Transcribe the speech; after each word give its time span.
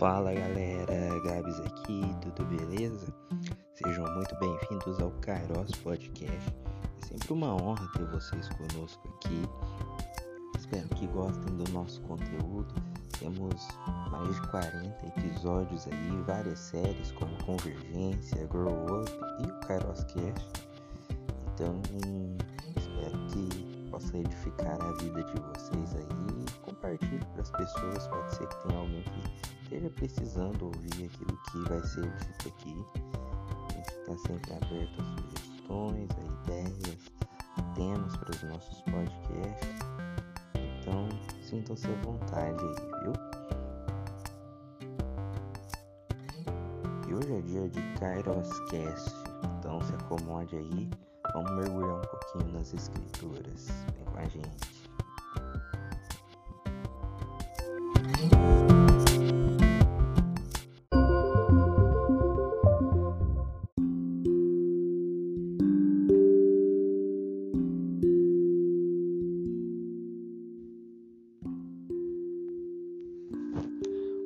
Fala 0.00 0.32
galera, 0.32 1.20
Gabs 1.20 1.60
aqui, 1.60 2.00
tudo 2.22 2.42
beleza? 2.46 3.06
Sejam 3.74 4.02
muito 4.14 4.34
bem-vindos 4.38 4.98
ao 4.98 5.10
Kairos 5.20 5.72
Podcast. 5.72 6.56
É 7.02 7.06
sempre 7.06 7.34
uma 7.34 7.54
honra 7.54 7.86
ter 7.92 8.06
vocês 8.06 8.48
conosco 8.48 9.06
aqui. 9.16 9.42
Espero 10.58 10.88
que 10.88 11.06
gostem 11.08 11.54
do 11.54 11.70
nosso 11.72 12.00
conteúdo. 12.00 12.74
Temos 13.18 13.68
mais 14.10 14.34
de 14.34 14.48
40 14.48 15.06
episódios 15.18 15.86
aí, 15.88 16.22
várias 16.26 16.58
séries 16.58 17.12
como 17.12 17.36
Convergência, 17.44 18.46
Grow 18.46 19.02
Up 19.02 19.10
e 19.42 19.50
o 19.50 19.60
Kairos 19.66 20.04
Cast. 20.04 20.64
Então, 21.52 21.78
espero 22.74 23.18
que 23.26 23.90
possa 23.90 24.16
edificar 24.16 24.80
a 24.80 24.92
vida 24.92 25.22
de 25.24 25.40
vocês 25.42 25.94
aí. 25.96 26.39
Compartilhe 26.80 27.22
para 27.34 27.42
as 27.42 27.50
pessoas, 27.50 28.08
pode 28.08 28.34
ser 28.36 28.48
que 28.48 28.56
tenha 28.66 28.78
alguém 28.80 29.02
que 29.02 29.64
esteja 29.64 29.90
precisando 29.90 30.64
ouvir 30.64 31.04
aquilo 31.04 31.38
que 31.50 31.58
vai 31.68 31.82
ser 31.82 32.10
dito 32.16 32.48
aqui. 32.48 32.86
A 33.68 33.72
gente 33.74 33.90
está 33.90 34.16
sempre 34.16 34.54
aberto 34.54 35.02
a 35.02 35.04
sugestões, 35.04 36.08
a 36.16 36.20
ideias, 36.42 37.12
temas 37.74 38.16
para 38.16 38.30
os 38.30 38.42
nossos 38.44 38.80
podcasts. 38.80 39.78
Então, 40.54 41.08
sintam-se 41.42 41.86
à 41.86 41.94
vontade 42.02 42.64
aí, 42.64 42.74
viu? 43.02 43.12
E 47.08 47.14
hoje 47.14 47.34
é 47.34 47.40
dia 47.42 47.68
de 47.68 47.82
Kairos 47.98 48.58
Cast, 48.70 49.14
então 49.58 49.82
se 49.82 49.94
acomode 49.96 50.56
aí, 50.56 50.88
vamos 51.34 51.50
mergulhar 51.56 51.98
um 51.98 52.00
pouquinho 52.00 52.54
nas 52.54 52.72
escrituras. 52.72 53.68
Vem 53.94 54.04
com 54.06 54.18
a 54.18 54.24
gente. 54.24 54.79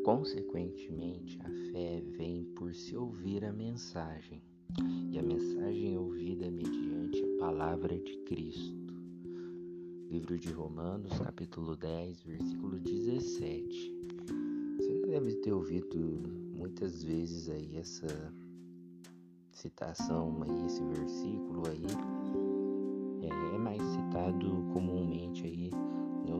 Consequentemente, 0.04 1.40
a 1.40 1.48
fé 1.72 2.02
vem 2.18 2.44
por 2.54 2.74
se 2.74 2.94
ouvir 2.94 3.42
a 3.42 3.50
mensagem, 3.50 4.42
e 5.10 5.18
a 5.18 5.22
mensagem 5.22 5.96
ouvida 5.96 6.50
mediante 6.50 7.24
a 7.24 7.38
palavra 7.38 7.98
de 7.98 8.14
Cristo. 8.26 8.76
Livro 10.10 10.38
de 10.38 10.52
Romanos, 10.52 11.18
capítulo 11.18 11.74
10, 11.74 12.22
versículo 12.22 12.78
17. 12.80 13.94
Você 14.76 15.06
deve 15.06 15.36
ter 15.36 15.54
ouvido 15.54 15.98
muitas 16.54 17.02
vezes 17.02 17.48
aí 17.48 17.78
essa 17.78 18.34
citação 19.52 20.42
aí, 20.42 20.66
esse 20.66 20.84
versículo 20.84 21.62
aí. 21.66 21.86
É, 23.22 23.54
é 23.54 23.58
mais 23.58 23.82
citado 23.82 24.68
comumente 24.74 25.46
aí 25.46 25.70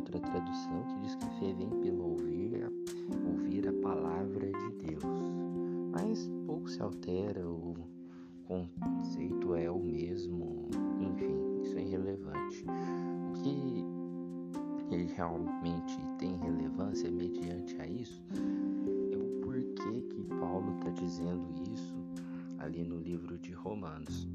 outra 0.05 0.21
tradução 0.21 0.83
que 0.83 0.99
diz 0.99 1.15
que 1.15 1.25
a 1.25 1.31
fé 1.31 1.55
vem 1.55 1.71
pelo 1.81 2.11
ouvir 2.11 2.71
ouvir 3.27 3.67
a 3.69 3.73
palavra 3.73 4.47
de 4.53 4.87
Deus. 4.87 5.03
Mas 5.93 6.31
pouco 6.47 6.69
se 6.69 6.83
altera, 6.83 7.49
o 7.49 7.75
conceito 8.45 9.55
é 9.55 9.71
o 9.71 9.79
mesmo, 9.79 10.69
enfim, 11.01 11.63
isso 11.63 11.79
é 11.79 11.83
irrelevante. 11.83 12.65
O 13.31 13.43
que 13.43 13.85
realmente 15.17 15.99
tem 16.19 16.37
relevância 16.37 17.11
mediante 17.11 17.81
a 17.81 17.87
isso 17.87 18.23
é 19.13 19.17
o 19.17 19.41
porquê 19.41 20.03
que 20.03 20.23
Paulo 20.39 20.75
está 20.77 20.91
dizendo 20.91 21.49
isso 21.73 21.97
ali 22.59 22.85
no 22.85 22.99
livro 22.99 23.39
de 23.39 23.53
Romanos. 23.53 24.29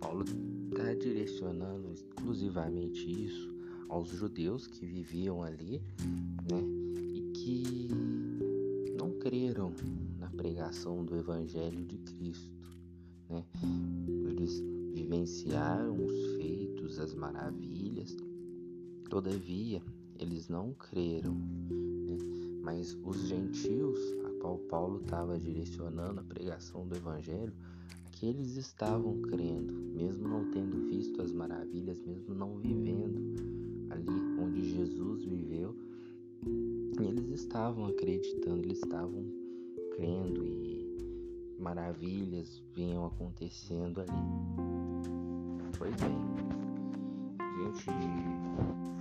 Paulo 0.00 0.24
está 0.24 0.94
direcionando 0.94 1.92
exclusivamente 1.92 3.10
isso 3.24 3.53
aos 3.94 4.08
judeus 4.08 4.66
que 4.66 4.84
viviam 4.84 5.40
ali, 5.40 5.80
né? 6.50 6.60
que 7.32 7.88
não 8.98 9.12
creram 9.20 9.72
na 10.18 10.28
pregação 10.30 11.04
do 11.04 11.16
Evangelho 11.16 11.84
de 11.84 11.98
Cristo. 11.98 12.52
Né? 13.30 13.44
Eles 14.28 14.60
vivenciaram 14.92 15.94
os 15.94 16.36
feitos, 16.36 16.98
as 16.98 17.14
maravilhas, 17.14 18.16
todavia 19.08 19.80
eles 20.18 20.48
não 20.48 20.72
creram. 20.72 21.34
Né? 21.34 22.18
Mas 22.64 22.98
os 23.04 23.28
gentios, 23.28 23.98
a 24.24 24.40
qual 24.40 24.58
Paulo 24.58 25.02
estava 25.02 25.38
direcionando 25.38 26.18
a 26.18 26.24
pregação 26.24 26.84
do 26.88 26.96
Evangelho, 26.96 27.52
aqueles 28.06 28.56
estavam 28.56 29.20
crendo, 29.22 29.72
mesmo 29.72 30.26
não 30.26 30.50
tendo 30.50 30.84
visto 30.88 31.22
as 31.22 31.30
maravilhas, 31.30 32.00
mesmo 32.00 32.34
não 32.34 32.58
vivendo 32.58 33.63
ali 33.94 34.10
onde 34.40 34.62
Jesus 34.62 35.24
viveu, 35.24 35.74
eles 37.00 37.28
estavam 37.30 37.86
acreditando, 37.86 38.62
eles 38.64 38.78
estavam 38.78 39.24
crendo 39.94 40.44
e 40.44 41.56
maravilhas 41.60 42.62
vinham 42.74 43.06
acontecendo 43.06 44.00
ali. 44.00 44.10
Pois 45.78 45.94
bem, 45.96 46.18
a 47.38 47.70
gente 47.70 47.84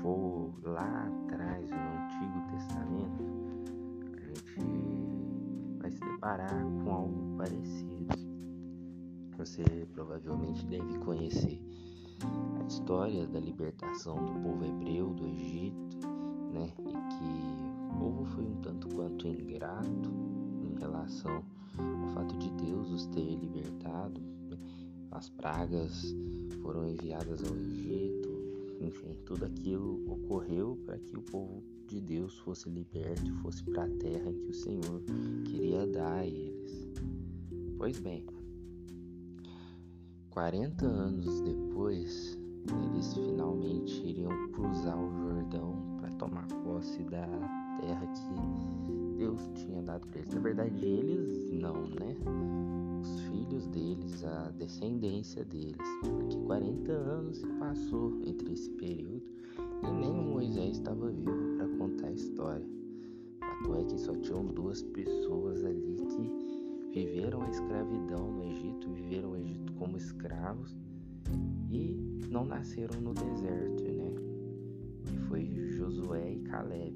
for 0.01 0.53
lá 0.63 1.07
atrás 1.07 1.69
no 1.71 1.77
Antigo 1.77 2.51
Testamento, 2.51 3.23
a 4.15 4.19
gente 4.19 5.79
vai 5.79 5.91
se 5.91 5.99
deparar 5.99 6.63
com 6.83 6.91
algo 6.91 7.37
parecido. 7.37 8.13
Você 9.37 9.63
provavelmente 9.93 10.65
deve 10.67 10.99
conhecer 10.99 11.62
a 12.59 12.65
história 12.67 13.27
da 13.27 13.39
libertação 13.39 14.15
do 14.15 14.33
povo 14.41 14.65
hebreu 14.65 15.13
do 15.13 15.25
Egito, 15.27 16.07
né? 16.51 16.71
E 16.79 16.91
que 16.91 17.93
o 17.93 17.99
povo 17.99 18.25
foi 18.25 18.45
um 18.45 18.55
tanto 18.61 18.87
quanto 18.89 19.27
ingrato 19.27 20.11
em 20.63 20.79
relação 20.79 21.43
ao 21.77 22.07
fato 22.09 22.37
de 22.37 22.49
Deus 22.51 22.89
os 22.91 23.05
ter 23.07 23.35
libertado. 23.35 24.21
As 25.11 25.29
pragas 25.29 26.15
foram 26.61 26.89
enviadas 26.89 27.43
ao 27.43 27.55
Egito, 27.55 28.29
enfim, 28.81 29.17
tudo 29.25 29.45
aquilo 29.45 30.03
ocorreu 30.11 30.77
para 30.85 30.97
que 30.97 31.15
o 31.15 31.21
povo 31.21 31.63
de 31.87 32.01
Deus 32.01 32.37
fosse 32.39 32.69
liberto 32.69 33.25
e 33.25 33.31
fosse 33.41 33.63
para 33.63 33.85
a 33.85 33.89
terra 33.89 34.33
que 34.33 34.49
o 34.49 34.53
Senhor 34.53 35.01
queria 35.45 35.85
dar 35.85 36.19
a 36.19 36.25
eles. 36.25 36.89
Pois 37.77 37.99
bem, 37.99 38.25
40 40.33 40.87
anos 40.87 41.41
depois, 41.41 42.39
eles 42.89 43.13
finalmente 43.13 44.03
iriam 44.03 44.49
cruzar 44.51 44.97
o 44.97 45.11
Jordão 45.11 45.75
para 45.99 46.09
tomar 46.13 46.47
posse 46.63 47.03
da 47.03 47.27
terra 47.79 48.07
que 48.07 49.15
Deus 49.15 49.39
tinha 49.53 49.83
dado 49.83 50.07
para 50.07 50.21
eles. 50.21 50.33
Na 50.33 50.41
verdade, 50.41 50.83
eles 50.83 51.51
não, 51.51 51.83
né? 51.83 52.17
Os 52.99 53.19
filhos 53.27 53.67
deles, 53.67 54.23
a 54.25 54.49
descendência 54.57 55.45
deles. 55.45 55.77
Porque 56.01 56.35
40 56.47 56.91
anos 56.91 57.37
se 57.37 57.47
passou 57.59 58.19
entre 58.25 58.53
esse 58.53 58.71
período 58.71 59.21
e 59.83 59.91
nem 59.91 60.11
Moisés 60.11 60.77
estava 60.77 61.11
vivo 61.11 61.57
para 61.57 61.67
contar 61.77 62.07
a 62.07 62.11
história. 62.11 62.67
O 63.39 63.67
fato 63.67 63.75
é 63.75 63.83
que 63.83 63.99
só 63.99 64.15
tinham 64.15 64.47
duas 64.47 64.81
pessoas 64.81 65.63
ali 65.63 65.95
que 66.09 66.99
viveram 67.05 67.43
a 67.43 67.49
escravidão 67.51 68.31
no 68.31 68.43
Egito, 68.45 68.89
viveram 68.89 69.33
o 69.33 69.37
Egito 69.37 69.62
como 69.83 69.97
escravos 69.97 70.77
e 71.69 71.93
não 72.29 72.45
nasceram 72.45 73.01
no 73.01 73.13
deserto, 73.13 73.83
né? 73.83 74.13
Que 75.05 75.17
foi 75.27 75.45
Josué 75.71 76.35
e 76.35 76.39
Caleb. 76.43 76.95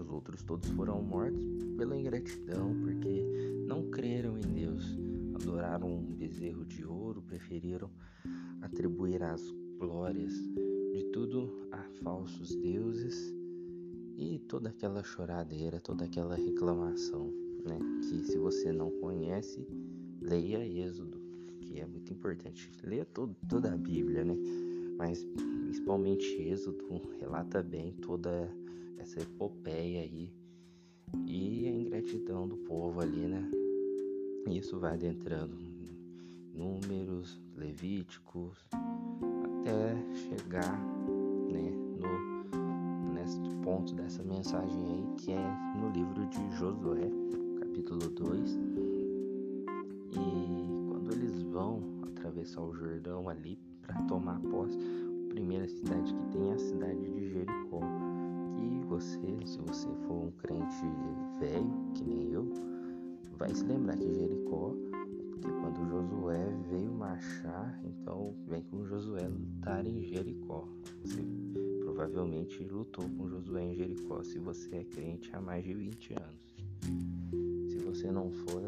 Os 0.00 0.08
outros 0.08 0.44
todos 0.44 0.70
foram 0.70 1.02
mortos 1.02 1.44
pela 1.76 1.96
ingratidão, 1.96 2.80
porque 2.80 3.26
não 3.66 3.90
creram 3.90 4.38
em 4.38 4.52
Deus, 4.52 4.96
adoraram 5.34 5.96
um 5.96 6.14
bezerro 6.14 6.64
de 6.64 6.84
ouro, 6.84 7.22
preferiram 7.22 7.90
atribuir 8.62 9.20
as 9.24 9.42
glórias 9.80 10.32
de 10.92 11.10
tudo 11.12 11.68
a 11.72 11.82
falsos 12.04 12.54
deuses 12.54 13.34
e 14.16 14.38
toda 14.46 14.68
aquela 14.68 15.02
choradeira, 15.02 15.80
toda 15.80 16.04
aquela 16.04 16.36
reclamação, 16.36 17.32
né? 17.64 17.80
Que 18.00 18.22
se 18.22 18.38
você 18.38 18.72
não 18.72 18.92
conhece, 19.00 19.66
leia 20.20 20.64
Êxodo, 20.64 21.17
que 21.68 21.80
é 21.80 21.86
muito 21.86 22.12
importante. 22.12 22.70
Leia 22.82 23.04
todo, 23.04 23.36
toda 23.48 23.72
a 23.72 23.76
Bíblia, 23.76 24.24
né? 24.24 24.34
Mas 24.96 25.24
principalmente 25.62 26.26
Êxodo 26.42 26.84
relata 27.20 27.62
bem 27.62 27.92
toda 27.92 28.50
essa 28.96 29.20
epopeia 29.20 30.00
aí 30.00 30.32
e 31.26 31.68
a 31.68 31.70
ingratidão 31.70 32.48
do 32.48 32.56
povo 32.56 33.00
ali, 33.00 33.26
né? 33.26 33.48
Isso 34.50 34.78
vai 34.78 34.94
adentrando 34.94 35.56
números, 36.54 37.40
levíticos, 37.54 38.66
até 38.72 39.94
chegar, 40.14 40.80
né, 41.52 41.70
no 42.00 43.12
nesse 43.12 43.38
ponto 43.62 43.94
dessa 43.94 44.22
mensagem 44.22 44.86
aí 44.86 45.14
que 45.18 45.32
é 45.32 45.56
no 45.76 45.90
livro 45.90 46.26
de 46.26 46.56
Josué, 46.56 47.10
capítulo 47.60 48.08
2. 48.08 48.67
Atravessar 52.48 52.62
o 52.62 52.74
Jordão 52.74 53.28
ali 53.28 53.58
para 53.82 54.00
tomar 54.02 54.40
posse, 54.40 54.78
a 54.78 55.28
primeira 55.28 55.68
cidade 55.68 56.14
que 56.14 56.26
tem 56.32 56.50
é 56.50 56.54
a 56.54 56.58
cidade 56.58 57.10
de 57.10 57.30
Jericó. 57.30 57.80
Que 58.56 58.86
você, 58.86 59.46
se 59.46 59.58
você 59.58 59.88
for 60.06 60.24
um 60.24 60.30
crente 60.32 60.86
velho, 61.38 61.92
que 61.94 62.04
nem 62.04 62.32
eu, 62.32 62.48
vai 63.36 63.54
se 63.54 63.64
lembrar 63.64 63.96
que 63.96 64.14
Jericó 64.14 64.74
porque 65.30 65.52
quando 65.60 65.88
Josué 65.88 66.52
veio 66.68 66.90
marchar, 66.90 67.80
então 67.84 68.34
vem 68.48 68.60
com 68.62 68.84
Josué 68.84 69.28
lutar 69.28 69.86
em 69.86 70.02
Jericó. 70.02 70.66
Você 71.04 71.22
provavelmente 71.78 72.64
lutou 72.64 73.08
com 73.10 73.28
Josué 73.28 73.62
em 73.62 73.76
Jericó 73.76 74.24
se 74.24 74.40
você 74.40 74.78
é 74.78 74.84
crente 74.84 75.30
há 75.32 75.40
mais 75.40 75.64
de 75.64 75.74
20 75.74 76.14
anos. 76.14 77.70
Se 77.70 77.78
você 77.78 78.10
não 78.10 78.32
for, 78.32 78.62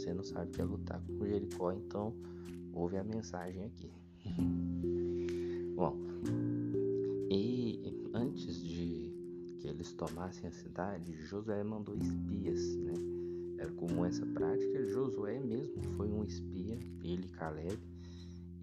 você 0.00 0.14
não 0.14 0.24
sabe 0.24 0.48
o 0.48 0.52
que 0.52 0.60
é 0.62 0.64
lutar 0.64 1.02
com 1.18 1.26
Jericó, 1.26 1.72
então 1.72 2.14
ouve 2.72 2.96
a 2.96 3.04
mensagem 3.04 3.66
aqui. 3.66 3.90
Bom, 5.76 5.94
e 7.30 8.08
antes 8.14 8.56
de 8.56 9.12
que 9.60 9.68
eles 9.68 9.92
tomassem 9.92 10.48
a 10.48 10.52
cidade, 10.52 11.12
Josué 11.26 11.62
mandou 11.62 11.94
espias, 11.96 12.76
né? 12.76 12.94
Era 13.58 13.70
comum 13.72 14.06
essa 14.06 14.24
prática. 14.24 14.86
Josué 14.86 15.38
mesmo 15.38 15.82
foi 15.96 16.10
um 16.10 16.24
espia, 16.24 16.78
ele 17.04 17.26
e 17.26 17.32
Caleb, 17.32 17.78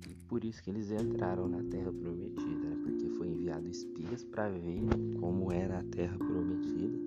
e 0.09 0.15
por 0.27 0.43
isso 0.43 0.63
que 0.63 0.71
eles 0.71 0.89
entraram 0.89 1.47
na 1.47 1.61
terra 1.69 1.93
prometida, 1.93 2.67
né? 2.67 2.81
porque 2.83 3.09
foi 3.11 3.27
enviado 3.27 3.67
espias 3.67 4.23
para 4.23 4.49
ver 4.49 4.81
como 5.19 5.51
era 5.51 5.79
a 5.79 5.83
terra 5.83 6.17
prometida. 6.17 7.06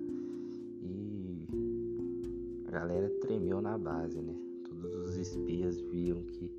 A 2.71 2.79
galera 2.79 3.09
tremeu 3.19 3.61
na 3.61 3.77
base, 3.77 4.21
né? 4.21 4.33
Todos 4.63 5.09
os 5.09 5.17
espias 5.17 5.81
viam 5.81 6.23
que 6.23 6.49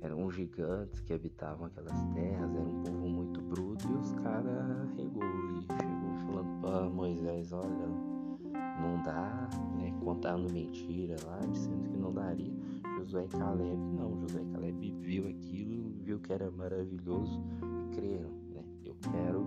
eram 0.00 0.28
gigantes 0.28 0.98
que 1.02 1.12
habitavam 1.12 1.66
aquelas 1.66 2.02
terras, 2.14 2.52
era 2.52 2.68
um 2.68 2.82
povo 2.82 3.08
muito 3.08 3.40
bruto, 3.42 3.88
e 3.88 3.92
os 3.92 4.12
caras 4.14 4.90
regou 4.96 5.22
e 5.22 5.62
chegou 5.62 6.16
falando 6.26 6.60
para 6.60 6.90
Moisés, 6.90 7.52
olha, 7.52 7.86
não 8.80 9.00
dá, 9.04 9.48
né, 9.78 9.94
contando 10.02 10.52
mentira 10.52 11.14
lá, 11.24 11.38
dizendo 11.38 11.90
que 11.90 11.96
não 11.96 12.12
daria. 12.12 12.52
Josué 12.98 13.26
e 13.26 13.28
Caleb, 13.28 13.76
não, 13.76 14.20
Josué 14.22 14.42
e 14.42 14.52
Caleb 14.52 14.94
viu 14.98 15.28
aquilo, 15.28 15.92
viu 16.02 16.18
que 16.18 16.32
era 16.32 16.50
maravilhoso 16.50 17.40
e 17.62 17.94
creram, 17.94 18.32
né? 18.52 18.64
Eu 18.84 18.96
quero, 19.12 19.46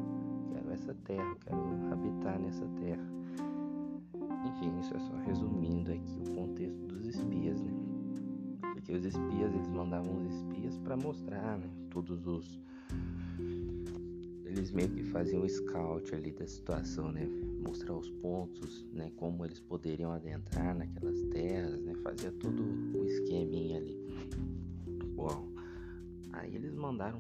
quero 0.54 0.72
essa 0.72 0.94
terra, 1.04 1.36
quero 1.42 1.92
habitar 1.92 2.40
nessa 2.40 2.66
terra. 2.80 3.19
Enfim, 4.50 4.80
isso 4.80 4.96
é 4.96 5.00
só 5.00 5.16
resumindo 5.26 5.92
aqui 5.92 6.20
o 6.28 6.34
contexto 6.34 6.86
dos 6.88 7.06
espias, 7.06 7.62
né? 7.62 7.72
Porque 8.74 8.94
os 8.94 9.06
espias, 9.06 9.54
eles 9.54 9.70
mandavam 9.70 10.18
os 10.18 10.34
espias 10.34 10.78
para 10.78 10.98
mostrar, 10.98 11.58
né, 11.58 11.70
todos 11.90 12.26
os 12.26 12.60
eles 14.50 14.72
meio 14.72 14.90
que 14.90 15.04
faziam 15.04 15.44
o 15.44 15.50
scout 15.50 16.14
ali 16.14 16.32
da 16.32 16.48
situação, 16.48 17.12
né? 17.12 17.26
Mostrar 17.64 17.94
os 17.94 18.10
pontos, 18.10 18.88
né? 18.92 19.12
Como 19.16 19.46
eles 19.46 19.60
poderiam 19.60 20.12
adentrar 20.12 20.76
naquelas 20.76 21.22
terras, 21.32 21.80
né? 21.82 21.94
Fazia 22.04 22.32
todo 22.32 22.64
o 22.64 23.06
esqueminha 23.06 23.78
ali. 23.78 23.96
Bom, 25.16 25.48
aí 26.34 26.56
eles 26.56 26.74
mandaram 26.74 27.20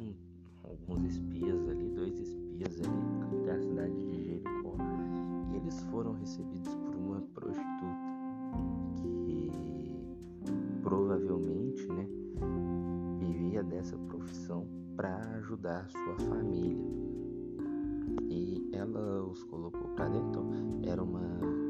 alguns 0.63 1.03
espias 1.03 1.69
ali, 1.69 1.89
dois 1.89 2.17
espias 2.19 2.79
ali 2.81 3.39
até 3.41 3.51
a 3.51 3.59
cidade 3.59 3.93
de 3.93 4.23
Jericó 4.25 4.75
e 5.51 5.55
eles 5.57 5.79
foram 5.91 6.13
recebidos 6.13 6.58
Dessa 13.63 13.97
profissão 13.97 14.65
para 14.95 15.17
ajudar 15.37 15.89
sua 15.89 16.15
família 16.27 16.77
e 18.29 18.69
ela 18.73 19.23
os 19.23 19.43
colocou 19.43 19.89
para 19.95 20.07
dentro. 20.07 20.45
Era 20.83 21.03
uma 21.03 21.21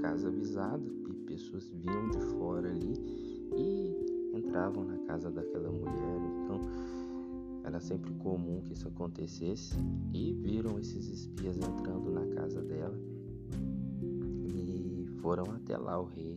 casa 0.02 0.28
avisada 0.28 0.84
e 1.10 1.14
pessoas 1.26 1.68
vinham 1.70 2.10
de 2.10 2.20
fora 2.36 2.70
ali 2.70 2.94
e 3.56 4.38
entravam 4.38 4.84
na 4.84 4.98
casa 5.00 5.32
daquela 5.32 5.72
mulher. 5.72 6.22
Então 6.44 6.60
era 7.64 7.80
sempre 7.80 8.14
comum 8.16 8.62
que 8.62 8.74
isso 8.74 8.88
acontecesse 8.88 9.76
e 10.14 10.34
viram 10.34 10.80
esses 10.80 11.08
espias 11.08 11.58
entrando 11.58 12.12
na 12.12 12.26
casa 12.36 12.62
dela 12.62 12.98
e 14.02 15.06
foram 15.22 15.44
até 15.52 15.78
lá 15.78 16.00
o 16.00 16.06
rei 16.06 16.34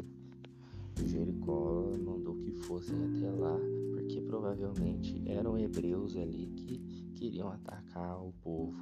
Jericó 1.04 1.90
mandou 2.04 2.34
que 2.36 2.52
fossem 2.52 2.96
até 3.04 3.30
lá 3.30 3.58
porque 4.12 4.20
provavelmente 4.20 5.22
eram 5.26 5.56
hebreus 5.56 6.16
ali 6.16 6.46
que 6.48 6.78
queriam 7.16 7.48
atacar 7.48 8.22
o 8.22 8.30
povo 8.42 8.76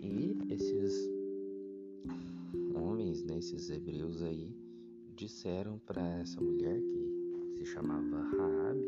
e 0.00 0.38
esses 0.50 1.10
homens, 2.76 3.24
né, 3.24 3.38
esses 3.38 3.70
hebreus 3.70 4.22
aí, 4.22 4.54
disseram 5.16 5.80
para 5.80 6.00
essa 6.20 6.40
mulher 6.40 6.80
que 6.80 7.58
se 7.58 7.66
chamava 7.72 8.22
Raab 8.22 8.78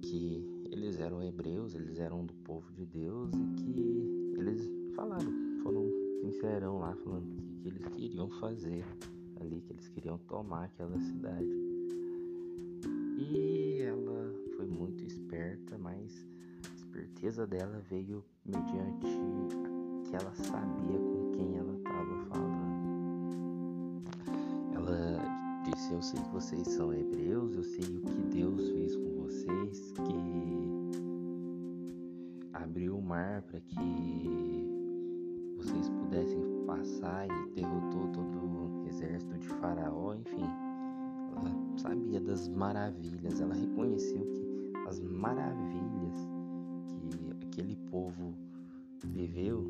que 0.00 0.42
eles 0.70 0.98
eram 0.98 1.22
hebreus, 1.22 1.74
eles 1.74 1.98
eram 1.98 2.24
do 2.24 2.34
povo 2.36 2.72
de 2.72 2.86
Deus 2.86 3.30
e 3.34 3.62
que 3.62 4.34
eles 4.38 4.70
falaram, 4.96 5.30
foram 5.62 5.86
sincerão 6.22 6.78
lá 6.78 6.94
falando 6.96 7.28
que, 7.28 7.42
que 7.60 7.68
eles 7.68 7.86
queriam 7.88 8.30
fazer 8.30 8.86
ali, 9.38 9.60
que 9.60 9.72
eles 9.72 9.88
queriam 9.88 10.16
tomar 10.16 10.64
aquela 10.64 10.98
cidade. 10.98 11.69
E 13.20 13.82
ela 13.82 14.32
foi 14.56 14.66
muito 14.66 15.04
esperta, 15.04 15.76
mas 15.76 16.26
a 16.64 16.74
esperteza 16.74 17.46
dela 17.46 17.78
veio 17.90 18.24
mediante 18.46 19.06
que 20.04 20.16
ela 20.16 20.34
sabia 20.34 20.98
com 20.98 21.30
quem 21.32 21.58
ela 21.58 21.76
estava 21.76 22.16
falando. 22.30 22.80
Ela 24.74 25.22
disse: 25.64 25.92
Eu 25.92 26.00
sei 26.00 26.18
que 26.18 26.30
vocês 26.30 26.66
são 26.68 26.94
hebreus, 26.94 27.54
eu 27.54 27.62
sei 27.62 27.98
o 27.98 28.00
que 28.00 28.22
Deus 28.34 28.70
fez 28.70 28.96
com 28.96 29.22
vocês, 29.22 29.92
que 29.92 30.14
abriu 32.54 32.96
o 32.96 33.02
mar 33.02 33.42
para 33.42 33.60
que 33.60 33.76
vocês 35.58 35.90
pudessem 35.90 36.64
passar 36.66 37.26
e 37.26 37.50
derrotou 37.50 38.08
todo 38.14 38.38
o 38.38 38.86
exército 38.88 39.36
de 39.36 39.46
Faraó, 39.46 40.14
enfim. 40.14 40.69
Ela 41.40 41.78
sabia 41.78 42.20
das 42.20 42.48
maravilhas, 42.48 43.40
ela 43.40 43.54
reconheceu 43.54 44.24
que 44.32 44.72
as 44.88 45.00
maravilhas 45.00 46.28
que 47.10 47.46
aquele 47.46 47.76
povo 47.90 48.34
viveu, 49.04 49.64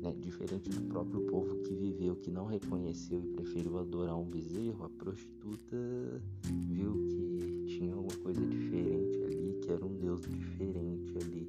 né, 0.00 0.14
diferente 0.20 0.70
do 0.70 0.80
próprio 0.88 1.20
povo 1.26 1.56
que 1.62 1.74
viveu, 1.74 2.16
que 2.16 2.30
não 2.30 2.46
reconheceu 2.46 3.22
e 3.22 3.28
preferiu 3.28 3.78
adorar 3.78 4.18
um 4.18 4.24
bezerro, 4.24 4.84
a 4.84 4.88
prostituta 4.88 6.22
viu 6.42 6.92
que 7.08 7.64
tinha 7.66 7.94
alguma 7.94 8.16
coisa 8.22 8.44
diferente 8.46 9.22
ali, 9.22 9.58
que 9.62 9.70
era 9.70 9.84
um 9.84 9.94
deus 9.96 10.22
diferente 10.22 11.16
ali 11.18 11.48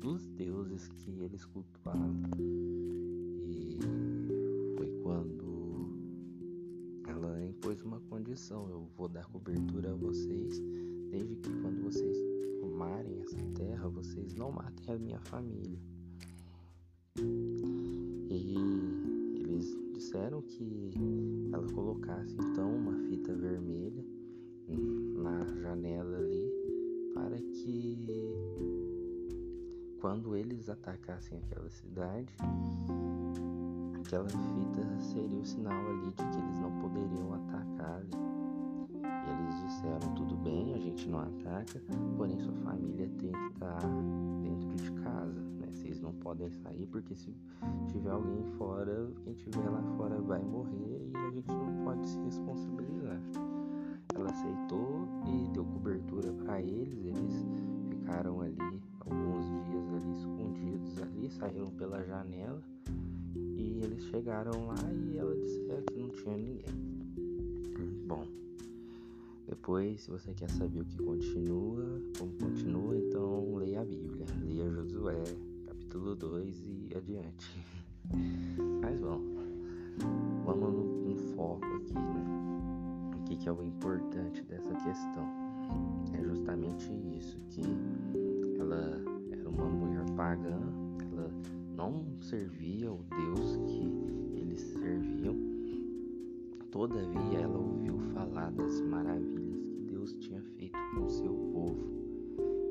dos 0.00 0.26
deuses 0.28 0.88
que 0.88 1.10
eles 1.20 1.44
cultuavam. 1.44 2.75
Eu 8.50 8.86
vou 8.96 9.08
dar 9.08 9.24
cobertura 9.26 9.92
a 9.92 9.94
vocês, 9.94 10.60
desde 11.10 11.36
que 11.36 11.48
quando 11.62 11.84
vocês 11.84 12.16
tomarem 12.60 13.18
essa 13.22 13.42
terra, 13.54 13.88
vocês 13.88 14.34
não 14.34 14.52
matem 14.52 14.94
a 14.94 14.98
minha 14.98 15.20
família. 15.20 15.78
E 18.28 18.54
eles 19.40 19.74
disseram 19.94 20.42
que 20.42 20.92
ela 21.50 21.66
colocasse 21.72 22.34
então 22.34 22.76
uma 22.76 22.92
fita 23.08 23.34
vermelha 23.34 24.04
na 24.68 25.46
janela 25.62 26.18
ali 26.18 26.52
para 27.14 27.38
que 27.38 27.96
quando 29.98 30.36
eles 30.36 30.68
atacassem 30.68 31.38
aquela 31.38 31.70
cidade, 31.70 32.36
aquela 34.06 34.28
fita 34.28 34.98
seria 35.00 35.38
o 35.38 35.44
sinal 35.44 35.72
ali 35.72 36.10
de 36.12 36.12
que 36.12 36.38
eles 36.38 36.60
não 36.60 36.70
poderiam 36.80 37.34
atacar 37.34 37.96
ali. 37.96 38.26
Eles 39.02 39.62
disseram 39.64 40.14
tudo 40.14 40.36
bem, 40.36 40.74
a 40.74 40.78
gente 40.78 41.08
não 41.08 41.18
ataca, 41.18 41.82
porém 42.16 42.38
sua 42.38 42.54
família 42.54 43.10
tem 43.18 43.32
que 43.32 43.52
estar 43.52 43.80
dentro 44.42 44.68
de 44.76 44.92
casa 45.02 45.56
vocês 45.76 46.00
não 46.00 46.12
podem 46.14 46.50
sair 46.50 46.86
porque 46.86 47.14
se 47.14 47.34
tiver 47.88 48.10
alguém 48.10 48.42
fora, 48.56 49.08
quem 49.22 49.34
tiver 49.34 49.68
lá 49.68 49.82
fora 49.96 50.18
vai 50.20 50.42
morrer 50.42 51.10
e 51.12 51.16
a 51.16 51.30
gente 51.30 51.48
não 51.48 51.84
pode 51.84 52.08
se 52.08 52.18
responsabilizar. 52.20 53.20
Ela 54.14 54.30
aceitou 54.30 55.06
e 55.26 55.48
deu 55.52 55.64
cobertura 55.64 56.32
para 56.32 56.62
eles, 56.62 57.04
eles 57.04 57.46
ficaram 57.88 58.40
ali 58.40 58.82
alguns 59.00 59.46
dias 59.66 59.92
ali 59.94 60.12
escondidos 60.12 61.02
ali, 61.02 61.30
saíram 61.30 61.70
pela 61.72 62.02
janela 62.02 62.62
e 63.76 63.84
eles 63.84 64.02
chegaram 64.04 64.68
lá 64.68 64.76
e 64.90 65.18
ela 65.18 65.34
disseram 65.36 65.82
que 65.82 65.98
não 65.98 66.08
tinha 66.08 66.36
ninguém. 66.36 66.96
Bom, 68.06 68.26
depois, 69.46 70.00
se 70.00 70.10
você 70.10 70.32
quer 70.32 70.48
saber 70.50 70.80
o 70.80 70.84
que 70.84 70.96
continua, 70.96 72.00
como 72.18 72.32
continua, 72.32 72.96
então 72.96 73.54
leia 73.56 73.82
a 73.82 73.84
Bíblia, 73.84 74.24
leia 74.42 74.70
Josué, 74.70 75.24
capítulo 75.66 76.14
2 76.14 76.64
e 76.64 76.96
adiante. 76.96 77.64
Mas 78.80 78.98
bom, 78.98 79.20
vamos 80.46 80.72
no, 80.72 81.10
no 81.10 81.16
foco 81.34 81.66
aqui, 81.66 81.92
né? 81.92 83.20
O 83.20 83.24
que, 83.24 83.36
que 83.36 83.48
é 83.48 83.52
o 83.52 83.62
importante 83.62 84.42
dessa 84.44 84.72
questão? 84.74 85.28
É 86.14 86.22
justamente 86.22 86.90
isso, 87.14 87.38
que 87.50 87.60
ela 88.58 89.02
era 89.32 89.48
uma 89.48 89.66
mulher 89.66 90.04
pagã, 90.16 90.85
não 91.76 92.06
servia 92.22 92.90
o 92.90 93.04
Deus 93.04 93.56
que 93.66 94.40
eles 94.40 94.60
serviam, 94.60 95.36
todavia 96.70 97.38
ela 97.38 97.58
ouviu 97.58 97.98
falar 98.14 98.50
das 98.52 98.80
maravilhas 98.80 99.66
que 99.66 99.82
Deus 99.82 100.12
tinha 100.14 100.40
feito 100.40 100.78
com 100.94 101.08
seu 101.08 101.34
povo, 101.52 101.76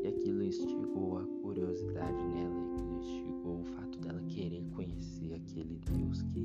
e 0.04 0.08
aquilo 0.08 0.44
instigou 0.44 1.20
a 1.20 1.24
curiosidade 1.44 2.24
nela, 2.30 2.56
e 2.80 3.00
instigou 3.00 3.62
o 3.62 3.66
fato 3.66 4.00
dela 4.00 4.22
querer 4.24 4.64
conhecer 4.72 5.36
aquele 5.36 5.80
Deus 5.94 6.24
que 6.24 6.44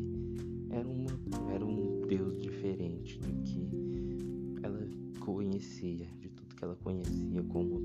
era, 0.69 0.87
uma, 0.87 1.11
era 1.55 1.65
um 1.65 2.03
Deus 2.07 2.39
diferente 2.39 3.19
do 3.21 3.43
que 3.43 3.71
ela 4.63 4.87
conhecia, 5.21 6.07
de 6.19 6.29
tudo 6.29 6.55
que 6.55 6.65
ela 6.65 6.77
conhecia 6.83 7.43
como 7.45 7.81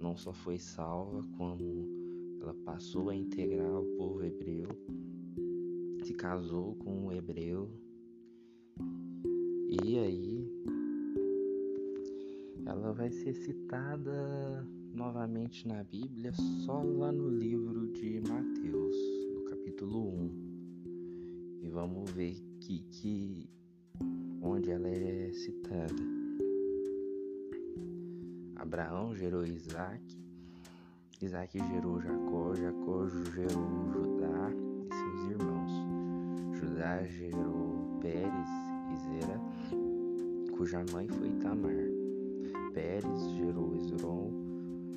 não 0.00 0.16
só 0.16 0.32
foi 0.32 0.58
salva, 0.58 1.22
como 1.36 1.86
ela 2.40 2.54
passou 2.64 3.10
a 3.10 3.14
integrar 3.14 3.80
o 3.80 3.84
povo 3.96 4.22
hebreu, 4.22 4.68
se 6.04 6.14
casou 6.14 6.74
com 6.76 7.06
um 7.06 7.12
hebreu, 7.12 7.68
e 9.82 9.98
aí 9.98 10.56
ela 12.66 12.92
vai 12.92 13.10
ser 13.10 13.34
citada 13.34 14.66
novamente 14.92 15.68
na 15.68 15.84
Bíblia 15.84 16.32
só 16.64 16.82
lá 16.82 17.12
no 17.12 17.28
livro 17.28 17.88
de 17.92 18.20
Mateus, 18.20 18.96
no 19.34 19.44
capítulo 19.44 20.08
1. 20.08 21.60
E 21.62 21.68
vamos 21.68 22.10
ver 22.12 22.34
que, 22.60 22.80
que 22.90 23.50
onde 24.40 24.70
ela 24.70 24.88
é 24.88 25.32
citada. 25.32 26.15
Abraão 28.66 29.14
gerou 29.14 29.46
Isaac, 29.46 30.02
Isaac 31.22 31.56
gerou 31.56 32.00
Jacó, 32.00 32.52
Jacó 32.52 33.06
gerou 33.06 33.92
Judá 33.92 34.50
e 34.50 34.92
seus 34.92 35.30
irmãos. 35.30 36.58
Judá 36.58 37.04
gerou 37.04 38.00
Pérez 38.00 38.48
e 38.92 38.96
Zera, 38.96 39.40
cuja 40.56 40.84
mãe 40.92 41.06
foi 41.06 41.30
Tamar. 41.40 41.72
Pérez 42.74 43.30
gerou 43.36 43.76
Esron, 43.76 44.32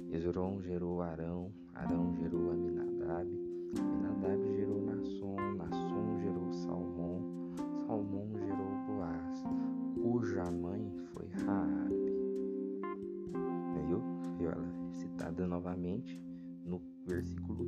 Esron 0.09 0.59
gerou 0.63 1.03
Arão, 1.03 1.51
Arão 1.75 2.15
gerou 2.15 2.51
Aminadab, 2.51 3.29
Aminadab 3.77 4.55
gerou 4.55 4.81
Nasson, 4.81 5.35
Nasson 5.57 6.19
gerou 6.23 6.51
Salmão, 6.53 7.53
Salmão 7.85 8.31
gerou 8.33 8.88
Boaz, 8.88 9.43
cuja 10.01 10.49
mãe 10.49 10.91
foi 11.13 11.27
Raabe. 11.45 11.88
Novamente 15.48 16.19
no 16.65 16.81
versículo 17.05 17.63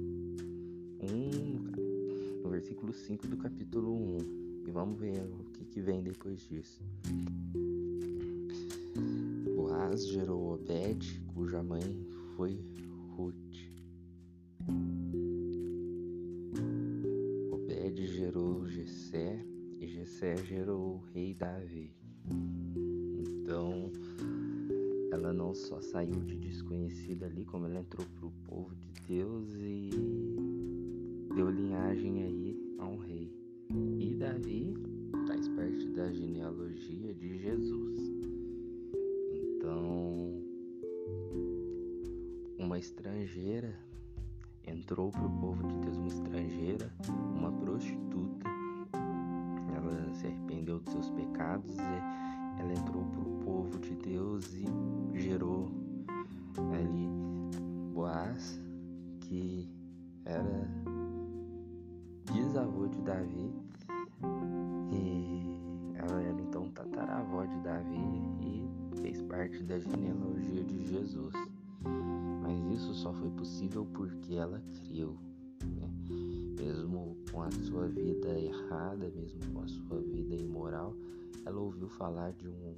1, 1.02 2.42
no 2.44 2.50
versículo 2.50 2.94
5 2.94 3.28
do 3.28 3.38
capítulo 3.38 3.94
1. 4.18 4.42
E 4.68 4.72
vamos 4.72 5.00
ver 5.00 5.24
o 5.24 5.46
que, 5.52 5.66
que 5.66 5.82
vem 5.82 6.04
depois 6.04 6.40
disso. 6.48 6.84
Boaz 9.56 10.08
gerou 10.08 10.54
Obed, 10.54 11.22
cuja 11.34 11.64
mãe 11.64 11.82
foi 12.36 12.60
Ruth. 13.16 13.36
Obed 17.52 18.08
gerou 18.08 18.68
Jessé 18.68 19.44
e 19.80 19.88
Jessé 19.88 20.38
gerou 20.38 20.96
o 20.96 21.04
rei 21.14 21.34
Davi. 21.34 21.96
Então, 23.20 23.92
ela 25.12 25.34
não 25.34 25.54
só 25.54 25.82
saiu 25.82 26.22
de 26.22 26.38
desconhecida 26.38 27.26
ali, 27.26 27.46
como 27.46 27.66
ela 27.66 27.80
entrou 27.80 28.06
pro 28.20 28.32
povo 28.48 28.76
de 28.76 28.92
Deus 29.08 29.54
e 29.56 29.90
deu 31.36 31.50
linhagem 31.50 32.24
aí 32.24 32.76
a 32.80 32.86
um 32.86 32.98
rei. 32.98 33.32
E 34.00 34.16
Davi 34.16 34.74
faz 35.28 35.48
parte 35.50 35.88
da 35.90 36.12
genealogia 36.12 37.14
de 37.14 37.38
Jesus. 37.38 38.22
estrangeira 42.82 43.78
entrou 44.66 45.12
para 45.12 45.26
o 45.26 45.40
povo 45.40 45.68
de 45.68 45.78
Deus, 45.78 45.98
uma 45.98 46.08
estrangeira, 46.08 46.92
uma 47.36 47.52
prostituta. 47.52 48.50
Ela 49.76 50.14
se 50.14 50.26
arrependeu 50.26 50.80
dos 50.80 50.92
seus 50.92 51.10
pecados 51.12 51.76
e 51.78 52.31
ela 52.60 52.74
entrou 52.74 53.04
para 53.06 53.22
o 53.22 53.40
povo 53.44 53.80
de 53.80 53.96
Deus 53.96 54.54
e 54.54 55.20
gerou 55.20 55.70
ali 56.74 57.10
Boaz, 57.94 58.60
que 59.22 59.70
era 60.26 60.68
bisavô 62.32 62.88
de 62.88 63.02
Davi. 63.02 63.54
E 64.92 65.58
ela 65.96 66.22
era 66.22 66.42
então 66.42 66.70
tataravó 66.72 67.46
de 67.46 67.60
Davi 67.62 68.22
e 68.42 69.02
fez 69.02 69.22
parte 69.24 69.64
da 69.64 69.80
genealogia 69.80 70.64
de 70.64 70.88
Jesus 70.88 71.34
isso 72.82 72.94
só 72.96 73.14
foi 73.14 73.30
possível 73.32 73.86
porque 73.94 74.36
ela 74.36 74.62
criou. 74.74 75.18
Né? 75.64 75.90
Mesmo 76.58 77.16
com 77.32 77.42
a 77.42 77.52
sua 77.52 77.88
vida 77.88 78.30
errada, 78.40 79.10
mesmo 79.16 79.40
com 79.54 79.62
a 79.62 79.68
sua 79.68 80.02
vida 80.02 80.36
imoral, 80.36 80.96
ela 81.46 81.60
ouviu 81.60 81.88
falar 81.88 82.32
de 82.34 82.48
um 82.48 82.76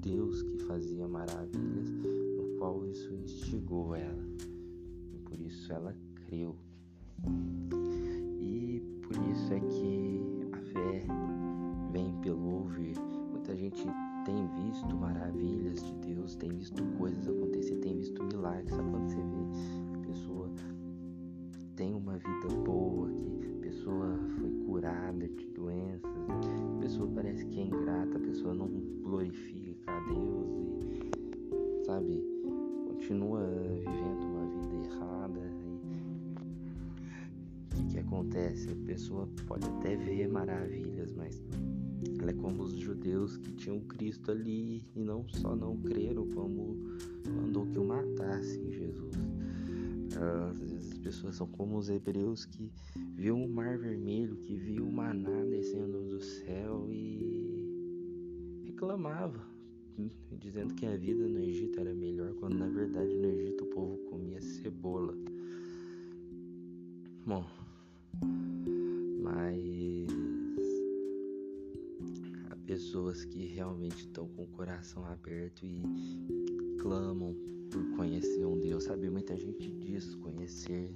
Deus 0.00 0.42
que 0.42 0.58
fazia 0.64 1.06
maravilhas, 1.06 1.90
no 1.90 2.56
qual 2.58 2.86
isso 2.86 3.12
instigou 3.14 3.94
ela. 3.94 4.22
E 5.12 5.18
por 5.18 5.40
isso 5.40 5.72
ela 5.72 5.96
creu. 6.26 6.56
E 8.40 8.82
por 9.02 9.16
isso 9.30 9.52
é 9.52 9.60
que 9.60 10.48
a 10.52 10.58
fé 10.58 11.06
vem 11.92 12.12
pelo 12.20 12.62
ouvir. 12.62 12.96
Muita 13.30 13.56
gente 13.56 13.84
tem 14.24 14.46
visto 14.64 14.96
maravilhas 14.96 15.82
de 15.82 15.92
Deus, 15.94 16.34
tem 16.36 16.50
visto 16.50 16.82
coisas 16.98 17.28
acontecer, 17.28 17.76
tem 17.76 17.96
visto 17.96 18.22
milagres. 18.24 18.70
Sabe 18.70 18.90
quando 18.90 19.08
você 19.08 19.16
vê 19.16 19.94
a 19.94 20.06
pessoa 20.06 20.50
tem 21.76 21.94
uma 21.94 22.18
vida 22.18 22.54
boa, 22.62 23.08
que 23.10 23.56
a 23.56 23.62
pessoa 23.62 24.18
foi 24.38 24.50
curada 24.66 25.26
de 25.26 25.46
doenças, 25.48 26.10
pessoa 26.90 27.08
parece 27.14 27.46
que 27.46 27.60
é 27.60 27.62
ingrata, 27.62 28.16
a 28.16 28.20
pessoa 28.20 28.52
não 28.52 28.68
glorifica 29.04 29.92
a 29.92 30.00
Deus 30.08 30.48
e, 30.82 31.84
sabe, 31.86 32.20
continua 32.88 33.46
vivendo 33.78 34.24
uma 34.24 34.46
vida 34.48 34.86
errada. 34.86 35.40
E 37.70 37.74
o 37.74 37.76
que, 37.76 37.92
que 37.92 37.98
acontece? 38.00 38.70
A 38.70 38.86
pessoa 38.86 39.28
pode 39.46 39.68
até 39.68 39.94
ver 39.94 40.28
maravilhas, 40.28 41.12
mas 41.12 41.40
ela 42.20 42.32
é 42.32 42.34
como 42.34 42.64
os 42.64 42.72
judeus 42.72 43.36
que 43.36 43.52
tinham 43.52 43.78
Cristo 43.82 44.32
ali 44.32 44.82
e 44.96 45.00
não 45.00 45.24
só 45.28 45.54
não 45.54 45.76
creram, 45.76 46.26
como 46.30 46.76
mandou 47.40 47.66
que 47.66 47.78
o 47.78 47.84
matassem 47.84 48.72
Jesus. 48.72 49.14
Às 50.50 50.58
vezes 50.58 50.89
pessoas 51.00 51.36
são 51.36 51.46
como 51.46 51.76
os 51.76 51.88
hebreus 51.88 52.44
que 52.44 52.70
viu 53.14 53.36
o 53.36 53.48
mar 53.48 53.78
vermelho, 53.78 54.36
que 54.36 54.56
viu 54.56 54.86
o 54.86 54.92
maná 54.92 55.44
descendo 55.44 56.08
do 56.08 56.20
céu 56.20 56.86
e 56.90 58.62
reclamava, 58.66 59.44
dizendo 60.38 60.74
que 60.74 60.86
a 60.86 60.96
vida 60.96 61.26
no 61.26 61.40
Egito 61.40 61.80
era 61.80 61.94
melhor, 61.94 62.34
quando 62.34 62.56
na 62.58 62.68
verdade 62.68 63.14
no 63.14 63.26
Egito 63.26 63.64
o 63.64 63.68
povo 63.68 63.98
comia 64.10 64.40
cebola. 64.40 65.16
Bom, 67.26 67.44
pessoas 72.80 73.24
que 73.24 73.46
realmente 73.46 74.06
estão 74.06 74.28
com 74.28 74.44
o 74.44 74.46
coração 74.46 75.04
aberto 75.04 75.66
e 75.66 75.82
clamam 76.80 77.36
por 77.70 77.96
conhecer 77.96 78.44
um 78.44 78.58
Deus, 78.58 78.84
sabe? 78.84 79.08
Muita 79.10 79.36
gente 79.36 79.70
diz 79.72 80.14
conhecer 80.16 80.92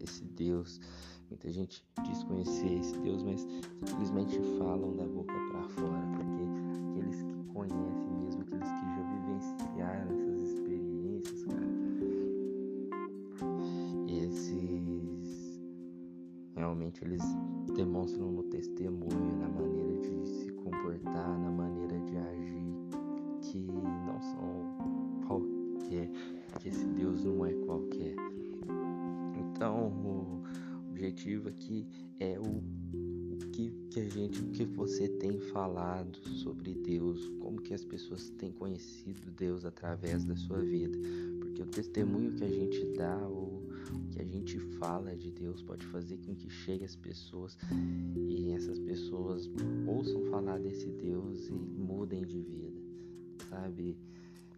esse 0.00 0.24
Deus, 0.24 0.80
muita 1.28 1.52
gente 1.52 1.84
diz 2.04 2.22
conhecer 2.24 2.78
esse 2.78 2.96
Deus, 3.00 3.22
mas 3.22 3.46
simplesmente 3.84 4.40
falam 4.58 4.96
da 4.96 5.04
boca 5.04 5.34
para 5.50 5.62
fora, 5.68 6.06
porque 6.16 6.44
aqueles 6.90 7.22
que 7.22 7.44
conhecem 7.52 8.10
mesmo, 8.22 8.42
aqueles 8.42 8.68
que 8.68 8.86
já 8.94 9.02
vivenciaram 9.12 10.12
essas 10.14 10.40
experiências, 10.40 11.44
cara, 11.44 11.74
esses 14.06 15.60
realmente 16.54 17.04
eles 17.04 17.22
demonstram 17.74 18.30
no 18.30 18.44
testemunho, 18.44 19.36
na 19.38 19.48
maneira 19.48 20.00
de 20.00 20.26
se 20.28 20.52
comportar, 20.52 21.38
na 21.38 21.50
maneira 21.50 21.98
de 22.00 22.16
agir, 22.16 22.72
que 23.42 23.58
não 23.58 24.20
são 24.22 24.93
qualquer, 25.94 26.10
que 26.60 26.68
esse 26.68 26.86
Deus 26.86 27.24
não 27.24 27.46
é 27.46 27.52
qualquer. 27.52 28.14
Então, 29.38 29.88
o 29.88 30.42
objetivo 30.90 31.48
aqui 31.48 31.86
é 32.18 32.38
o 32.38 32.62
que, 33.52 33.70
que 33.90 34.00
a 34.00 34.08
gente, 34.08 34.40
o 34.40 34.50
que 34.50 34.64
você 34.64 35.08
tem 35.08 35.38
falado 35.38 36.18
sobre 36.28 36.74
Deus, 36.74 37.28
como 37.40 37.60
que 37.60 37.72
as 37.72 37.84
pessoas 37.84 38.30
têm 38.30 38.50
conhecido 38.50 39.30
Deus 39.30 39.64
através 39.64 40.24
da 40.24 40.34
sua 40.34 40.60
vida, 40.60 40.98
porque 41.38 41.62
o 41.62 41.66
testemunho 41.66 42.32
que 42.34 42.42
a 42.42 42.48
gente 42.48 42.84
dá, 42.96 43.16
o 43.28 43.62
que 44.10 44.20
a 44.20 44.24
gente 44.24 44.58
fala 44.78 45.14
de 45.16 45.30
Deus 45.30 45.62
pode 45.62 45.86
fazer 45.86 46.18
com 46.18 46.34
que 46.34 46.50
chegue 46.50 46.84
as 46.84 46.96
pessoas 46.96 47.56
e 48.16 48.50
essas 48.52 48.78
pessoas 48.80 49.48
ouçam 49.86 50.24
falar 50.30 50.58
desse 50.58 50.90
Deus 50.90 51.48
e 51.48 51.52
mudem 51.52 52.24
de 52.24 52.40
vida, 52.40 52.80
sabe? 53.50 53.96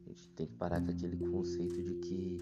A 0.06 0.08
gente 0.08 0.28
tem 0.30 0.46
que 0.46 0.54
parar 0.54 0.80
com 0.80 0.90
aquele 0.90 1.16
conceito 1.16 1.82
de 1.82 1.94
que 1.94 2.38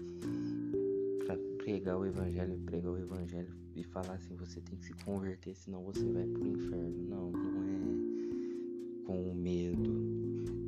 para 1.25 1.35
pregar 1.57 1.97
o 1.97 2.05
evangelho, 2.05 2.59
pregar 2.59 2.91
o 2.91 2.97
evangelho 2.97 3.51
e 3.75 3.83
falar 3.83 4.13
assim, 4.13 4.35
você 4.35 4.61
tem 4.61 4.77
que 4.77 4.85
se 4.85 4.93
converter, 5.03 5.55
senão 5.55 5.83
você 5.83 6.05
vai 6.11 6.27
pro 6.27 6.47
inferno. 6.47 7.09
Não, 7.09 7.31
não 7.31 7.63
é 7.63 9.05
com 9.05 9.31
o 9.31 9.35
medo, 9.35 9.91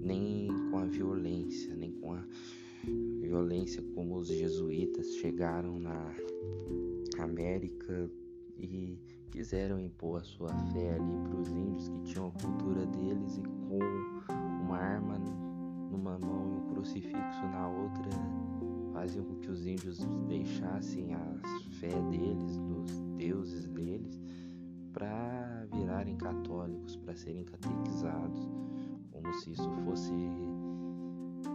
nem 0.01 0.47
com 0.71 0.79
a 0.79 0.85
violência, 0.85 1.75
nem 1.75 1.91
com 1.91 2.13
a 2.13 2.23
violência 3.21 3.83
como 3.93 4.15
os 4.15 4.27
jesuítas 4.27 5.15
chegaram 5.17 5.79
na 5.79 6.15
América 7.19 8.09
e 8.57 8.97
quiseram 9.31 9.79
impor 9.79 10.21
a 10.21 10.23
sua 10.23 10.49
fé 10.71 10.95
ali 10.95 11.29
para 11.29 11.39
os 11.39 11.49
índios 11.49 11.89
que 11.89 12.01
tinham 12.03 12.27
a 12.27 12.31
cultura 12.31 12.85
deles 12.87 13.37
e 13.37 13.43
com 13.43 13.79
uma 14.63 14.77
arma 14.77 15.19
numa 15.97 16.19
mão 16.19 16.53
e 16.53 16.57
um 16.57 16.73
crucifixo 16.73 17.45
na 17.51 17.67
outra 17.67 18.11
faziam 18.93 19.25
com 19.25 19.35
que 19.35 19.49
os 19.49 19.65
índios 19.65 19.99
deixassem 20.27 21.13
a 21.13 21.37
fé 21.79 22.01
deles, 22.09 22.57
dos 22.57 22.99
deuses 23.17 23.67
deles, 23.69 24.19
para 24.93 25.67
virarem 25.73 26.15
católicos, 26.17 26.95
para 26.97 27.15
serem 27.15 27.43
catequizados, 27.43 28.47
como 29.11 29.33
se 29.33 29.51
isso 29.51 29.69
fosse 29.85 30.13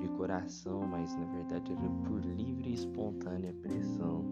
de 0.00 0.08
coração, 0.16 0.86
mas 0.86 1.16
na 1.16 1.24
verdade 1.26 1.72
era 1.72 1.88
por 2.08 2.24
livre 2.24 2.70
e 2.70 2.74
espontânea 2.74 3.52
pressão. 3.54 4.24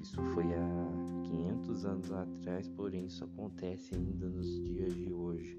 Isso 0.00 0.20
foi 0.34 0.52
há 0.52 0.88
500 1.24 1.84
anos 1.84 2.12
atrás, 2.12 2.68
porém 2.68 3.06
isso 3.06 3.24
acontece 3.24 3.94
ainda 3.94 4.28
nos 4.28 4.60
dias 4.62 4.94
de 4.94 5.12
hoje, 5.12 5.56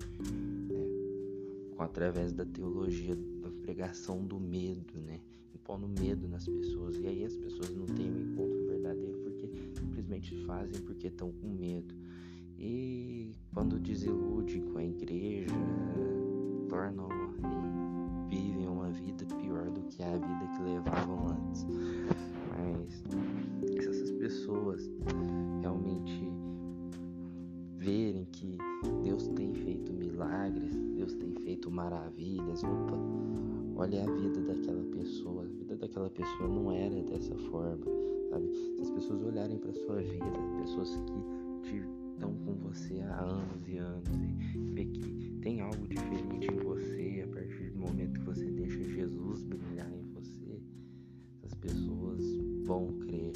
né? 1.77 1.85
através 1.85 2.31
da 2.33 2.45
teologia 2.45 3.15
da 3.15 3.49
pregação 3.61 4.25
do 4.25 4.39
medo, 4.39 4.99
né? 4.99 5.19
impondo 5.53 5.87
medo 5.87 6.27
nas 6.27 6.47
pessoas. 6.47 6.95
E 6.97 7.07
aí 7.07 7.25
as 7.25 7.35
pessoas 7.35 7.75
não 7.75 7.85
têm 7.87 8.11
um 8.11 8.21
encontro 8.21 8.65
verdadeiro 8.67 9.17
porque 9.19 9.49
simplesmente 9.73 10.35
fazem 10.45 10.81
porque 10.83 11.07
estão 11.07 11.31
com 11.31 11.47
medo. 11.47 11.95
E 12.57 13.35
quando 13.53 13.79
desiludem 13.79 14.61
com 14.61 14.77
a 14.77 14.83
igreja, 14.83 15.53
tornam 16.69 17.09
e 18.29 18.35
vivem 18.35 18.67
uma 18.67 18.91
vida 18.91 19.25
pior 19.25 19.69
do 19.71 19.81
que 19.81 20.03
a 20.03 20.11
vida 20.11 20.47
que 20.55 20.63
levavam 20.63 21.27
antes. 21.27 21.65
Mas 22.51 23.03
se 23.69 23.79
essas 23.79 24.11
pessoas 24.11 24.89
realmente 25.61 26.31
verem 27.85 28.25
que 28.31 28.57
Deus 29.03 29.27
tem 29.27 29.53
feito 29.53 29.93
milagres, 29.93 30.75
Deus 30.95 31.13
tem 31.13 31.35
feito 31.43 31.69
maravilhas, 31.69 32.63
opa, 32.63 32.97
olha 33.75 34.03
a 34.03 34.11
vida 34.11 34.41
daquela 34.41 34.83
pessoa, 34.85 35.43
a 35.43 35.47
vida 35.47 35.75
daquela 35.75 36.09
pessoa 36.09 36.49
não 36.49 36.71
era 36.71 37.03
dessa 37.03 37.35
forma, 37.35 37.85
sabe? 38.31 38.47
Se 38.75 38.81
as 38.81 38.89
pessoas 38.89 39.21
olharem 39.21 39.59
para 39.59 39.71
sua 39.73 40.01
vida, 40.01 40.25
pessoas 40.61 40.99
que 41.61 41.75
estão 42.15 42.33
com 42.43 42.55
você 42.55 43.01
há 43.01 43.21
anos 43.21 43.67
e 43.67 43.77
anos 43.77 44.09
e 44.55 44.59
ver 44.73 44.85
que 44.85 45.31
tem 45.43 45.61
algo 45.61 45.87
diferente 45.87 46.47
em 46.51 46.57
você 46.63 47.23
a 47.23 47.35
partir 47.35 47.69
do 47.69 47.79
momento 47.79 48.19
que 48.19 48.25
você 48.25 48.45
deixa 48.45 48.83
Jesus 48.83 49.43
brilhar 49.43 49.91
em 49.93 50.11
você, 50.11 50.59
as 51.43 51.53
pessoas 51.53 52.25
vão 52.63 52.87
crer 53.01 53.33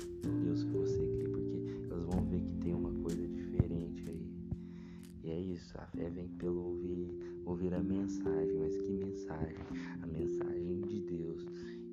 isso, 5.53 5.77
a 5.77 5.85
fé 5.87 6.09
vem 6.09 6.27
pelo 6.37 6.63
ouvir, 6.63 7.09
ouvir 7.45 7.73
a 7.73 7.79
mensagem, 7.79 8.57
mas 8.59 8.77
que 8.77 8.91
mensagem? 8.91 9.57
A 10.01 10.07
mensagem 10.07 10.81
de 10.81 10.99
Deus. 11.01 11.45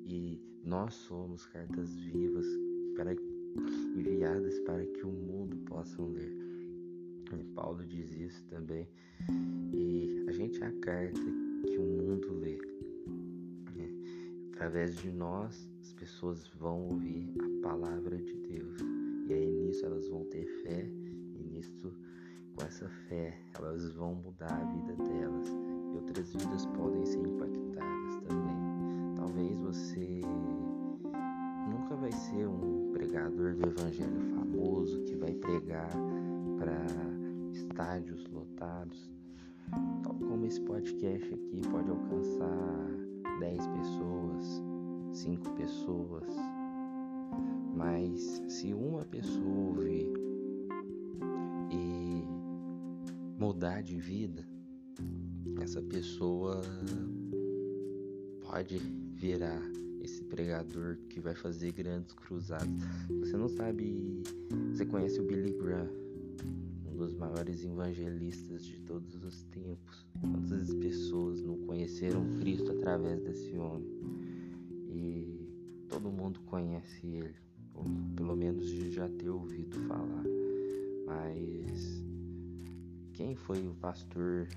E 0.05 0.39
nós 0.63 0.93
somos 0.93 1.45
cartas 1.47 1.95
vivas 1.95 2.45
para, 2.95 3.13
enviadas 3.95 4.59
para 4.61 4.85
que 4.85 5.03
o 5.03 5.11
mundo 5.11 5.57
possa 5.65 6.01
ler. 6.01 6.35
E 7.37 7.43
Paulo 7.55 7.83
diz 7.85 8.11
isso 8.15 8.45
também. 8.45 8.87
E 9.73 10.25
a 10.27 10.31
gente 10.31 10.61
é 10.63 10.67
a 10.67 10.71
carta 10.79 11.21
que 11.65 11.77
o 11.77 11.83
mundo 11.83 12.33
lê. 12.39 12.57
Né? 13.75 13.89
Através 14.53 14.95
de 14.97 15.11
nós, 15.11 15.69
as 15.81 15.93
pessoas 15.93 16.47
vão 16.59 16.89
ouvir 16.89 17.33
a 17.39 17.67
palavra 17.67 18.17
de 18.17 18.33
Deus. 18.33 18.79
E 19.27 19.33
aí 19.33 19.51
nisso 19.51 19.85
elas 19.85 20.07
vão 20.07 20.23
ter 20.25 20.45
fé. 20.63 20.89
E 21.35 21.43
nisso, 21.43 21.93
com 22.57 22.65
essa 22.65 22.89
fé, 23.07 23.37
elas 23.55 23.93
vão 23.93 24.15
mudar 24.15 24.51
a 24.51 24.65
vida 24.65 24.95
delas. 25.03 25.47
E 25.93 25.95
outras 25.95 26.33
vidas 26.33 26.65
podem 26.65 27.05
ser 27.05 27.19
impactadas 27.19 28.15
também. 28.27 29.15
Talvez 29.15 29.59
você 29.59 30.21
nunca 31.69 31.95
vai 31.95 32.11
ser 32.11 32.47
um 32.47 32.91
pregador 32.93 33.55
do 33.55 33.69
evangelho 33.69 34.21
famoso 34.35 35.03
que 35.03 35.15
vai 35.15 35.33
pregar 35.33 35.89
para 36.57 36.83
estádios 37.51 38.27
lotados. 38.31 39.11
Tal 40.03 40.15
como 40.15 40.45
esse 40.45 40.61
podcast 40.61 41.33
aqui 41.33 41.61
pode 41.69 41.91
alcançar 41.91 43.39
10 43.39 43.67
pessoas, 43.67 44.63
5 45.13 45.49
pessoas. 45.51 46.35
Mas 47.75 48.41
se 48.47 48.73
uma 48.73 49.05
pessoa 49.05 49.67
ouvir 49.67 50.16
mudar 53.47 53.81
de 53.81 53.95
vida, 53.97 54.45
essa 55.61 55.81
pessoa 55.81 56.61
pode 58.41 58.77
virar 59.15 59.61
esse 60.01 60.21
pregador 60.25 60.97
que 61.09 61.21
vai 61.21 61.33
fazer 61.33 61.71
grandes 61.71 62.11
cruzadas. 62.11 62.67
Você 63.21 63.37
não 63.37 63.47
sabe, 63.47 64.21
você 64.73 64.85
conhece 64.85 65.21
o 65.21 65.23
Billy 65.23 65.53
Graham, 65.53 65.89
um 66.91 66.97
dos 66.97 67.13
maiores 67.13 67.63
evangelistas 67.63 68.65
de 68.65 68.81
todos 68.81 69.23
os 69.23 69.43
tempos. 69.43 70.05
Quantas 70.19 70.73
pessoas 70.73 71.41
não 71.41 71.57
conheceram 71.59 72.35
Cristo 72.39 72.69
através 72.73 73.21
desse 73.21 73.55
homem? 73.55 73.87
E 74.89 75.85
todo 75.87 76.11
mundo 76.11 76.41
conhece 76.47 77.07
ele, 77.07 77.35
ou 77.73 77.85
pelo 78.13 78.35
menos 78.35 78.67
já 78.91 79.07
ter 79.07 79.29
ouvido 79.29 79.79
falar. 79.87 80.25
Mas 81.05 82.06
quem 83.17 83.33
foi 83.33 83.67
o 83.67 83.73
pastor 83.73 84.47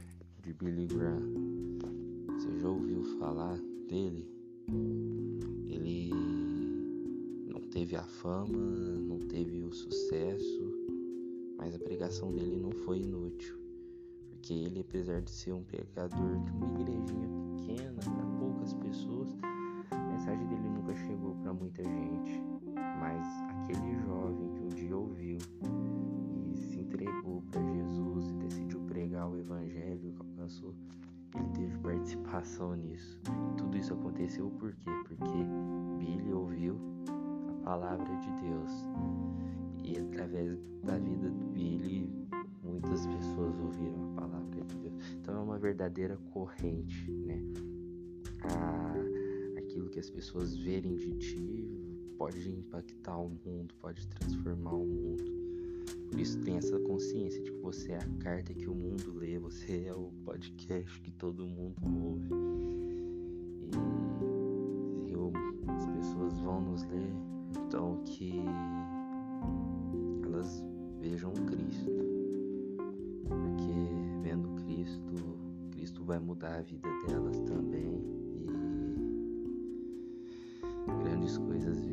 de 0.42 0.52
Billy 0.52 0.86
Graham? 0.86 1.32
Você 2.26 2.58
já 2.58 2.68
ouviu 2.68 3.02
falar 3.18 3.56
dele? 3.88 4.28
Ele 5.66 6.10
não 7.48 7.62
teve 7.70 7.96
a 7.96 8.02
fama, 8.02 8.58
não 9.08 9.18
teve 9.28 9.62
o 9.62 9.72
sucesso, 9.72 10.74
mas 11.56 11.74
a 11.74 11.78
pregação 11.78 12.34
dele 12.34 12.60
não 12.60 12.70
foi 12.70 12.98
inútil, 12.98 13.58
porque 14.28 14.52
ele, 14.52 14.80
apesar 14.80 15.22
de 15.22 15.30
ser 15.30 15.54
um 15.54 15.62
pregador 15.62 16.44
de 16.44 16.50
uma 16.50 16.80
igrejinha 16.80 17.30
pequena 17.56 17.94
para 17.94 18.38
poucas 18.38 18.74
pessoas, 18.74 19.30
a 19.90 19.96
mensagem 20.12 20.46
dele 20.48 20.68
nunca 20.68 20.94
chegou 20.96 21.34
para 21.36 21.54
muita 21.54 21.82
gente. 21.82 22.42
Mas 22.74 23.26
aquele 23.62 23.98
jovem 24.04 24.52
que 24.52 24.60
um 24.60 24.68
dia 24.68 24.94
ouviu 24.94 25.29
participação 32.30 32.74
nisso. 32.76 33.20
Tudo 33.58 33.76
isso 33.76 33.92
aconteceu 33.92 34.50
por 34.50 34.72
quê? 34.72 34.90
Porque 35.08 35.44
Billy 35.98 36.32
ouviu 36.32 36.78
a 37.48 37.64
palavra 37.64 38.16
de 38.16 38.30
Deus. 38.40 38.70
E 39.82 39.98
através 39.98 40.56
da 40.84 40.96
vida 40.98 41.28
do 41.28 41.44
Billy, 41.46 42.28
muitas 42.62 43.06
pessoas 43.06 43.58
ouviram 43.58 44.12
a 44.12 44.20
palavra 44.20 44.64
de 44.64 44.76
Deus. 44.76 44.94
Então 45.14 45.36
é 45.36 45.40
uma 45.40 45.58
verdadeira 45.58 46.16
corrente, 46.32 47.10
né? 47.10 47.42
A, 48.44 49.58
aquilo 49.58 49.88
que 49.90 49.98
as 49.98 50.08
pessoas 50.08 50.56
verem 50.56 50.94
de 50.96 51.12
ti 51.14 51.68
pode 52.16 52.48
impactar 52.48 53.18
o 53.18 53.28
mundo, 53.44 53.74
pode 53.80 54.06
transformar 54.06 54.74
o 54.74 54.86
mundo. 54.86 55.39
Por 56.10 56.18
isso 56.18 56.38
tem 56.40 56.56
essa 56.56 56.78
consciência 56.80 57.40
de 57.42 57.52
que 57.52 57.60
você 57.60 57.92
é 57.92 57.98
a 57.98 58.08
carta 58.18 58.52
que 58.52 58.68
o 58.68 58.74
mundo 58.74 59.12
lê, 59.16 59.38
você 59.38 59.84
é 59.86 59.94
o 59.94 60.10
podcast 60.24 61.00
que 61.00 61.10
todo 61.12 61.46
mundo 61.46 61.76
ouve. 61.84 62.28
E, 65.06 65.12
e 65.12 65.70
as 65.70 65.86
pessoas 65.86 66.38
vão 66.40 66.60
nos 66.60 66.82
ler, 66.84 67.12
então 67.66 68.02
que 68.04 68.42
elas 70.24 70.64
vejam 71.00 71.32
Cristo. 71.32 71.90
Porque 73.28 74.20
vendo 74.22 74.48
Cristo, 74.64 75.14
Cristo 75.70 76.04
vai 76.04 76.18
mudar 76.18 76.58
a 76.58 76.62
vida 76.62 76.88
delas 77.06 77.38
também 77.40 78.02
e 80.88 81.02
grandes 81.02 81.38
coisas 81.38 81.89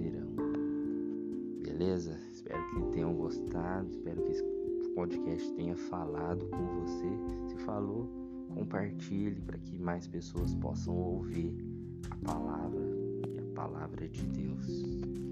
gostado, 3.28 3.90
espero 3.90 4.24
que 4.24 4.32
esse 4.32 4.44
podcast 4.96 5.52
tenha 5.56 5.76
falado 5.76 6.48
com 6.48 6.66
você. 6.80 7.50
Se 7.50 7.58
falou, 7.66 8.10
compartilhe 8.54 9.42
para 9.42 9.58
que 9.58 9.78
mais 9.78 10.08
pessoas 10.08 10.56
possam 10.56 10.96
ouvir 10.96 11.54
a 12.10 12.16
palavra 12.26 12.86
e 13.28 13.38
a 13.38 13.54
palavra 13.54 14.08
de 14.08 14.26
Deus. 14.28 15.27